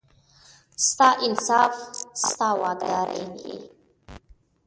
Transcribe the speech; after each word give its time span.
ستا 0.87 1.07
انصاف، 1.27 1.73
ستا 2.23 2.47
واکدارۍ 2.61 3.23
کې، 3.39 3.55